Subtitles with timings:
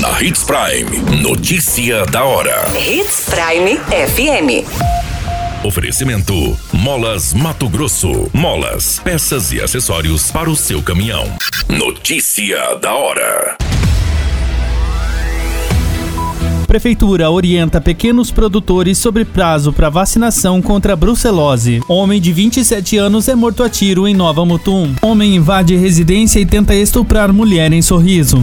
[0.00, 1.20] Na Hits Prime.
[1.20, 2.64] Notícia da hora.
[2.74, 4.66] Hits Prime FM.
[5.62, 8.30] Oferecimento: Molas Mato Grosso.
[8.32, 11.24] Molas, peças e acessórios para o seu caminhão.
[11.68, 13.58] Notícia da hora.
[16.66, 21.82] Prefeitura orienta pequenos produtores sobre prazo para vacinação contra brucelose.
[21.86, 24.94] Homem de 27 anos é morto a tiro em Nova Mutum.
[25.02, 28.42] Homem invade residência e tenta estuprar mulher em Sorriso.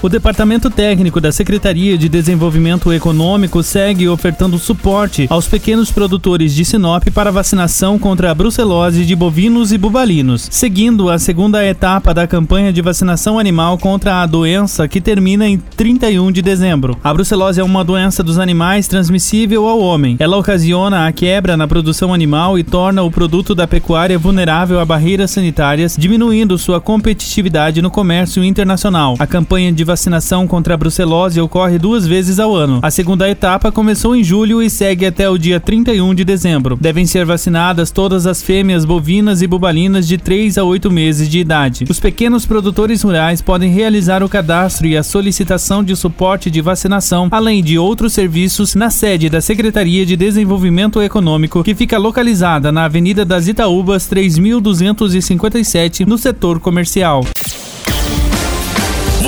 [0.00, 6.64] O Departamento Técnico da Secretaria de Desenvolvimento Econômico segue ofertando suporte aos pequenos produtores de
[6.64, 12.28] Sinop para vacinação contra a brucelose de bovinos e bubalinos, seguindo a segunda etapa da
[12.28, 16.96] campanha de vacinação animal contra a doença que termina em 31 de dezembro.
[17.02, 20.14] A brucelose é uma doença dos animais transmissível ao homem.
[20.20, 24.84] Ela ocasiona a quebra na produção animal e torna o produto da pecuária vulnerável a
[24.84, 29.16] barreiras sanitárias, diminuindo sua competitividade no comércio internacional.
[29.18, 32.78] A campanha de vacinação contra a brucelose ocorre duas vezes ao ano.
[32.82, 36.76] A segunda etapa começou em julho e segue até o dia 31 de dezembro.
[36.78, 41.38] Devem ser vacinadas todas as fêmeas bovinas e bubalinas de 3 a 8 meses de
[41.38, 41.86] idade.
[41.88, 47.28] Os pequenos produtores rurais podem realizar o cadastro e a solicitação de suporte de vacinação,
[47.30, 52.84] além de outros serviços, na sede da Secretaria de Desenvolvimento Econômico, que fica localizada na
[52.84, 57.24] Avenida das Itaúbas 3257, no setor comercial.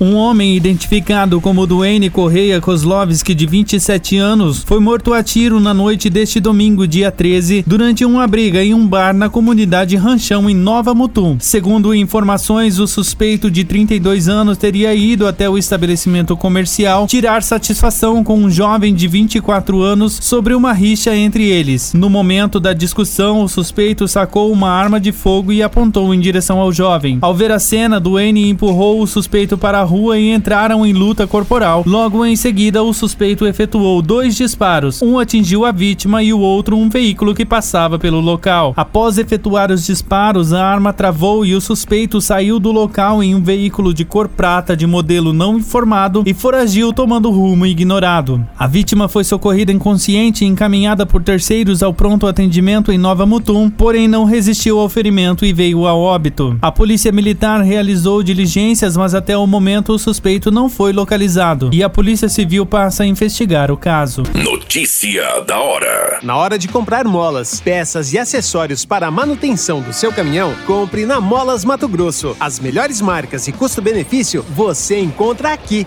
[0.00, 5.72] Um homem identificado como Duane Correia Kozlovski, de 27 anos, foi morto a tiro na
[5.72, 10.54] noite deste domingo, dia 13, durante uma briga em um bar na comunidade Ranchão, em
[10.54, 11.36] Nova Mutum.
[11.38, 18.24] Segundo informações, o suspeito de 32 anos teria ido até o estabelecimento comercial tirar satisfação
[18.24, 21.92] com um jovem de 24 anos sobre uma rixa entre eles.
[21.94, 26.58] No momento da discussão, o suspeito sacou uma arma de fogo e apontou em direção
[26.58, 27.18] ao jovem.
[27.20, 31.26] Ao ver a cena, Duane empurrou o suspeito para a rua e entraram em luta
[31.26, 31.84] corporal.
[31.86, 35.00] Logo em seguida, o suspeito efetuou dois disparos.
[35.00, 38.72] Um atingiu a vítima e o outro um veículo que passava pelo local.
[38.76, 43.42] Após efetuar os disparos, a arma travou e o suspeito saiu do local em um
[43.42, 48.44] veículo de cor prata de modelo não informado e foragiu tomando rumo ignorado.
[48.58, 53.68] A vítima foi socorrida inconsciente e encaminhada por terceiros ao pronto atendimento em Nova Mutum,
[53.68, 56.56] porém não resistiu ao ferimento e veio a óbito.
[56.62, 61.70] A polícia militar realizou diligências, mas até o momento momento, o suspeito não foi localizado
[61.72, 64.22] e a Polícia Civil passa a investigar o caso.
[64.32, 66.20] Notícia da hora.
[66.22, 71.04] Na hora de comprar molas, peças e acessórios para a manutenção do seu caminhão, compre
[71.04, 72.36] na Molas Mato Grosso.
[72.38, 75.86] As melhores marcas e custo-benefício você encontra aqui.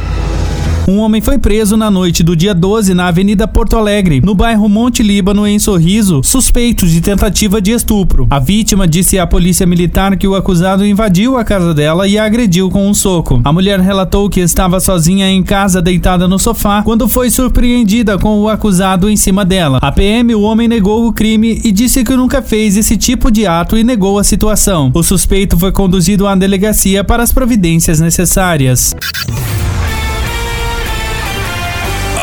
[0.87, 4.67] Um homem foi preso na noite do dia 12 na Avenida Porto Alegre, no bairro
[4.67, 8.25] Monte Líbano, em Sorriso, suspeito de tentativa de estupro.
[8.29, 12.25] A vítima disse à polícia militar que o acusado invadiu a casa dela e a
[12.25, 13.39] agrediu com um soco.
[13.43, 18.39] A mulher relatou que estava sozinha em casa deitada no sofá quando foi surpreendida com
[18.39, 19.77] o acusado em cima dela.
[19.81, 23.45] A PM, o homem negou o crime e disse que nunca fez esse tipo de
[23.45, 24.91] ato e negou a situação.
[24.93, 28.95] O suspeito foi conduzido à delegacia para as providências necessárias.